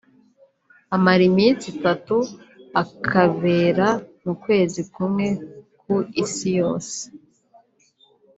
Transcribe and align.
amara 0.95 1.23
iminsi 1.31 1.65
itatu 1.73 2.15
akabera 2.81 3.87
mu 4.23 4.33
kwezi 4.43 4.81
kumwe 4.93 5.27
ku 5.81 5.93
isi 6.23 6.49
yose 6.59 6.97